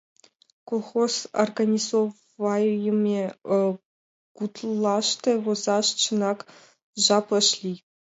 Колхоз 0.69 1.13
организовайыме 1.43 3.21
гутлаште 4.37 5.31
возаш, 5.43 5.87
чынак, 6.01 6.39
жап 7.03 7.27
ыш 7.39 7.47
лий. 7.61 7.79